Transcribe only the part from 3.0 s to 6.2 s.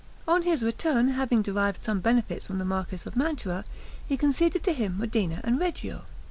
of Mantua, he conceded to him Modena and Reggio.